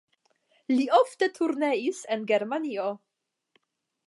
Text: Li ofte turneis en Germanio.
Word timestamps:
Li 0.71 0.87
ofte 1.01 1.29
turneis 1.37 2.01
en 2.17 2.27
Germanio. 2.33 2.89